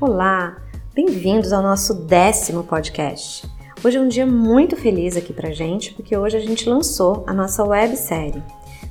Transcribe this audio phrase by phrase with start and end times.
[0.00, 0.56] Olá,
[0.94, 3.44] bem-vindos ao nosso décimo podcast.
[3.82, 7.34] Hoje é um dia muito feliz aqui pra gente, porque hoje a gente lançou a
[7.34, 8.40] nossa websérie.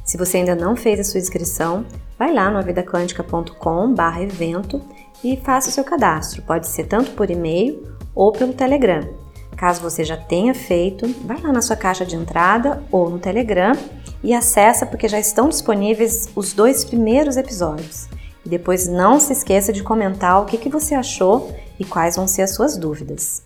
[0.04, 1.86] Se você ainda não fez a sua inscrição,
[2.20, 4.82] vai lá no avidaquântica.com/evento
[5.24, 6.42] e faça o seu cadastro.
[6.42, 9.08] Pode ser tanto por e-mail ou pelo Telegram.
[9.56, 13.72] Caso você já tenha feito, vai lá na sua caixa de entrada ou no Telegram
[14.22, 18.10] e acessa porque já estão disponíveis os dois primeiros episódios.
[18.48, 22.44] Depois não se esqueça de comentar o que, que você achou e quais vão ser
[22.44, 23.44] as suas dúvidas.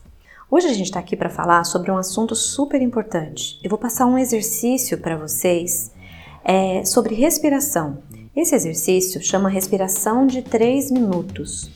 [0.50, 3.60] Hoje a gente está aqui para falar sobre um assunto super importante.
[3.64, 5.92] Eu vou passar um exercício para vocês
[6.44, 8.00] é, sobre respiração.
[8.36, 11.72] Esse exercício chama respiração de 3 minutos.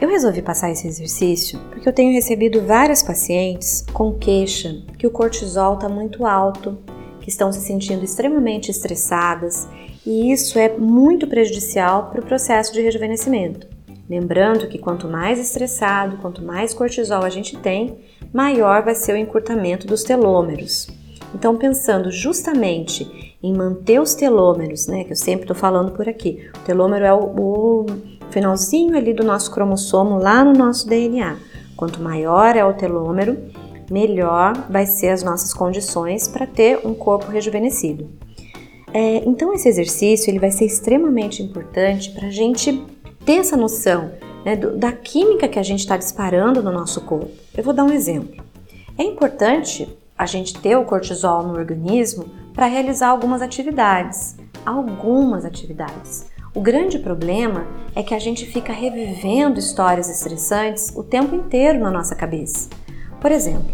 [0.00, 5.10] Eu resolvi passar esse exercício porque eu tenho recebido várias pacientes com queixa que o
[5.10, 6.78] cortisol está muito alto,
[7.20, 9.68] que estão se sentindo extremamente estressadas
[10.04, 13.66] e isso é muito prejudicial para o processo de rejuvenescimento.
[14.08, 17.98] Lembrando que quanto mais estressado, quanto mais cortisol a gente tem,
[18.32, 20.88] maior vai ser o encurtamento dos telômeros.
[21.34, 26.50] Então, pensando justamente em manter os telômeros, né, que eu sempre estou falando por aqui,
[26.60, 27.86] o telômero é o, o
[28.30, 31.36] finalzinho ali do nosso cromossomo lá no nosso DNA.
[31.76, 33.38] Quanto maior é o telômero,
[33.90, 38.08] melhor vai ser as nossas condições para ter um corpo rejuvenescido.
[38.92, 42.84] É, então esse exercício ele vai ser extremamente importante para a gente
[43.24, 44.10] ter essa noção
[44.44, 47.30] né, do, da química que a gente está disparando no nosso corpo.
[47.56, 48.42] Eu vou dar um exemplo.
[48.98, 56.26] É importante a gente ter o cortisol no organismo para realizar algumas atividades, algumas atividades.
[56.52, 61.90] O grande problema é que a gente fica revivendo histórias estressantes o tempo inteiro na
[61.90, 62.68] nossa cabeça.
[63.20, 63.70] Por exemplo,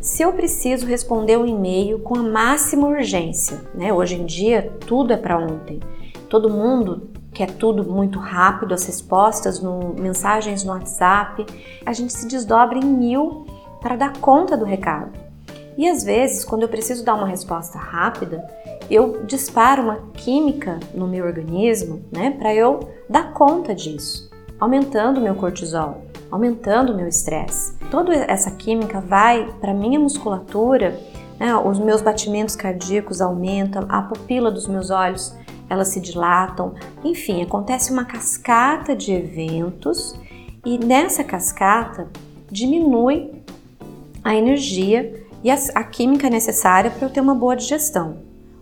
[0.00, 3.92] se eu preciso responder um e-mail com a máxima urgência, né?
[3.92, 5.80] Hoje em dia tudo é para ontem.
[6.28, 11.44] Todo mundo quer tudo muito rápido, as respostas no mensagens no WhatsApp.
[11.84, 13.46] A gente se desdobra em mil
[13.80, 15.18] para dar conta do recado.
[15.76, 18.46] E às vezes, quando eu preciso dar uma resposta rápida,
[18.90, 24.28] eu disparo uma química no meu organismo, né, para eu dar conta disso,
[24.58, 27.79] aumentando meu cortisol, aumentando meu estresse.
[27.90, 31.00] Toda essa química vai para minha musculatura,
[31.38, 35.34] né, os meus batimentos cardíacos aumentam, a pupila dos meus olhos
[35.68, 36.74] elas se dilatam,
[37.04, 40.18] enfim, acontece uma cascata de eventos
[40.64, 42.08] e nessa cascata
[42.50, 43.32] diminui
[44.22, 48.18] a energia e a, a química necessária para eu ter uma boa digestão.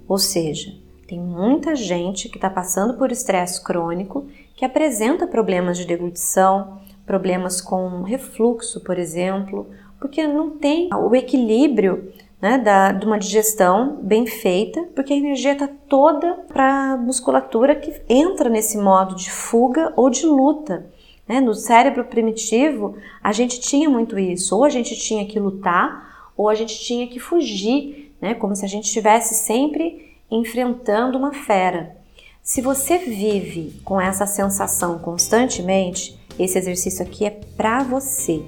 [0.06, 0.75] Ou seja,
[1.06, 7.60] tem muita gente que está passando por estresse crônico que apresenta problemas de deglutição, problemas
[7.60, 9.66] com refluxo, por exemplo,
[9.98, 15.54] porque não tem o equilíbrio né, da, de uma digestão bem feita, porque a energia
[15.54, 20.86] está toda para a musculatura que entra nesse modo de fuga ou de luta.
[21.26, 21.41] Né?
[21.41, 26.48] No cérebro primitivo, a gente tinha muito isso, ou a gente tinha que lutar, ou
[26.48, 28.34] a gente tinha que fugir né?
[28.34, 31.96] Como se a gente estivesse sempre enfrentando uma fera.
[32.42, 38.43] Se você vive com essa sensação constantemente, esse exercício aqui é para você.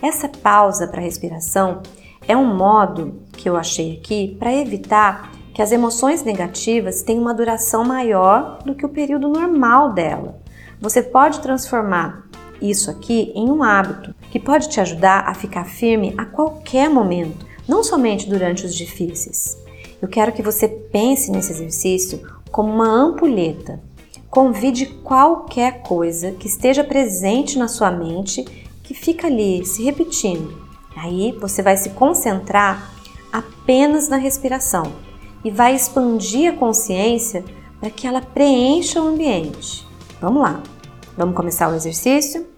[0.00, 1.82] Essa pausa para respiração
[2.26, 7.34] é um modo que eu achei aqui para evitar que as emoções negativas tenham uma
[7.34, 10.40] duração maior do que o período normal dela.
[10.80, 12.26] Você pode transformar
[12.60, 17.44] isso aqui em um hábito que pode te ajudar a ficar firme a qualquer momento,
[17.68, 19.58] não somente durante os difíceis.
[20.00, 22.20] Eu quero que você pense nesse exercício
[22.50, 23.80] como uma ampulheta.
[24.32, 28.42] Convide qualquer coisa que esteja presente na sua mente
[28.82, 30.56] que fica ali se repetindo.
[30.96, 32.94] Aí você vai se concentrar
[33.30, 34.90] apenas na respiração
[35.44, 37.44] e vai expandir a consciência
[37.78, 39.86] para que ela preencha o ambiente.
[40.18, 40.62] Vamos lá,
[41.14, 42.48] vamos começar o exercício?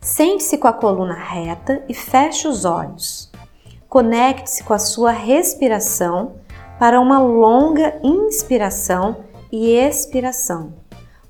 [0.00, 3.30] Sente-se com a coluna reta e feche os olhos.
[3.88, 6.40] Conecte-se com a sua respiração
[6.76, 9.18] para uma longa inspiração
[9.52, 10.87] e expiração.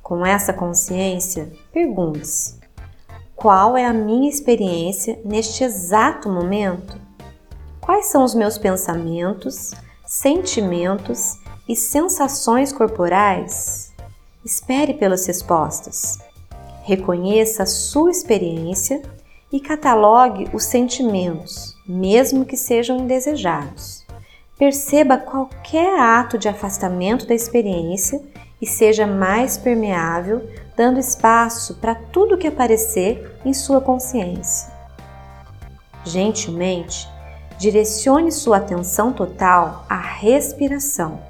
[0.08, 2.58] Com essa consciência, pergunte-se:
[3.36, 6.98] qual é a minha experiência neste exato momento?
[7.78, 9.72] Quais são os meus pensamentos,
[10.06, 11.34] sentimentos
[11.68, 13.92] e sensações corporais?
[14.42, 16.16] Espere pelas respostas.
[16.84, 19.02] Reconheça a sua experiência
[19.52, 24.06] e catalogue os sentimentos, mesmo que sejam indesejados.
[24.58, 28.22] Perceba qualquer ato de afastamento da experiência
[28.60, 34.72] e seja mais permeável, dando espaço para tudo que aparecer em sua consciência.
[36.04, 37.08] Gentilmente,
[37.58, 41.20] direcione sua atenção total à respiração.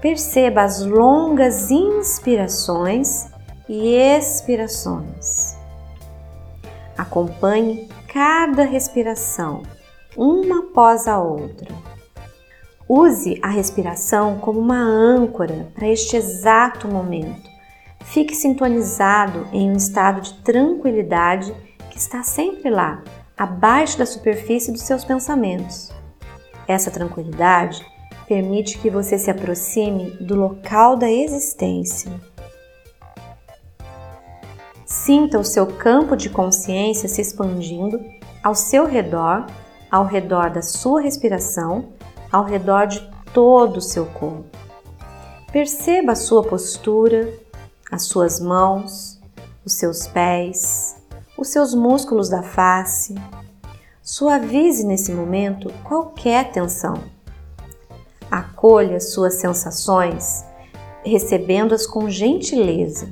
[0.00, 3.28] Perceba as longas inspirações
[3.68, 5.56] e expirações.
[6.96, 9.62] Acompanhe cada respiração,
[10.16, 11.93] uma após a outra.
[12.88, 17.48] Use a respiração como uma âncora para este exato momento.
[18.04, 21.54] Fique sintonizado em um estado de tranquilidade
[21.90, 23.02] que está sempre lá,
[23.36, 25.90] abaixo da superfície dos seus pensamentos.
[26.68, 27.84] Essa tranquilidade
[28.28, 32.12] permite que você se aproxime do local da existência.
[34.84, 37.98] Sinta o seu campo de consciência se expandindo
[38.42, 39.46] ao seu redor,
[39.90, 41.92] ao redor da sua respiração,
[42.34, 43.00] ao redor de
[43.32, 44.44] todo o seu corpo.
[45.52, 47.32] Perceba a sua postura,
[47.88, 49.20] as suas mãos,
[49.64, 50.96] os seus pés,
[51.38, 53.14] os seus músculos da face.
[54.02, 57.04] Suavize nesse momento qualquer tensão.
[58.28, 60.44] Acolha suas sensações,
[61.04, 63.10] recebendo-as com gentileza.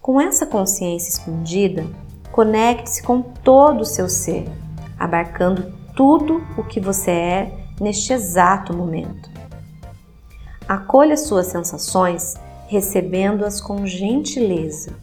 [0.00, 1.84] Com essa consciência expandida,
[2.32, 4.48] conecte-se com todo o seu ser,
[4.98, 9.30] abarcando tudo o que você é neste exato momento.
[10.68, 12.34] Acolha suas sensações,
[12.66, 14.94] recebendo-as com gentileza.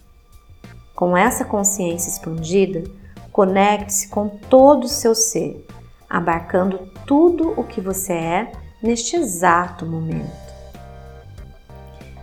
[0.96, 2.84] Com essa consciência expandida,
[3.32, 5.66] conecte-se com todo o seu ser,
[6.10, 8.52] abarcando tudo o que você é
[8.82, 10.50] neste exato momento.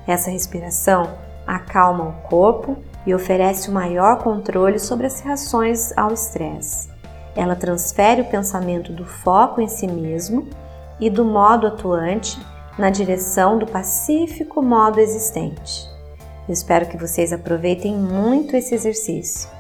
[0.07, 1.09] Essa respiração
[1.47, 2.77] acalma o corpo
[3.07, 6.96] e oferece o maior controle sobre as reações ao estresse.
[7.37, 10.49] Ela transfere o pensamento do foco em si mesmo
[10.99, 12.39] e do modo atuante
[12.79, 15.89] na direção do pacífico modo existente.
[16.49, 19.56] Eu espero que vocês aproveitem muito esse exercício.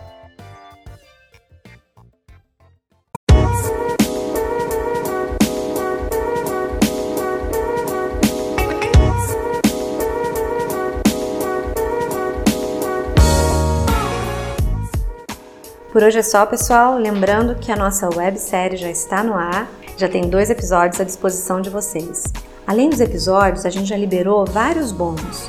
[15.97, 16.99] Por hoje é só, pessoal.
[16.99, 19.67] Lembrando que a nossa websérie já está no ar,
[19.97, 22.25] já tem dois episódios à disposição de vocês.
[22.67, 25.49] Além dos episódios, a gente já liberou vários bônus.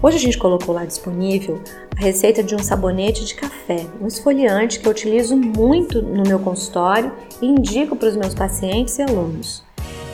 [0.00, 1.60] Hoje a gente colocou lá disponível
[1.96, 6.38] a receita de um sabonete de café, um esfoliante que eu utilizo muito no meu
[6.38, 7.10] consultório
[7.42, 9.64] e indico para os meus pacientes e alunos.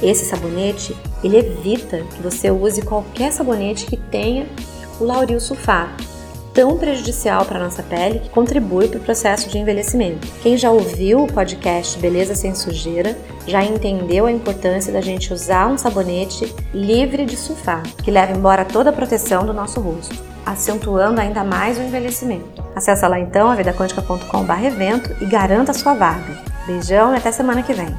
[0.03, 4.47] Esse sabonete, ele evita que você use qualquer sabonete que tenha
[4.99, 6.14] o lauril sulfato,
[6.55, 10.27] tão prejudicial para a nossa pele que contribui para o processo de envelhecimento.
[10.41, 15.67] Quem já ouviu o podcast Beleza Sem Sujeira já entendeu a importância da gente usar
[15.67, 20.15] um sabonete livre de sulfato, que leva embora toda a proteção do nosso rosto,
[20.47, 22.65] acentuando ainda mais o envelhecimento.
[22.75, 26.39] Acesse lá então avidaquantica.com.br evento e garanta a sua vaga.
[26.67, 27.95] Beijão e até semana que vem.